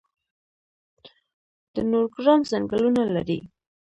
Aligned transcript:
د 1.73 1.75
نورګرام 1.91 2.39
ځنګلونه 2.51 3.01
لري 3.15 3.39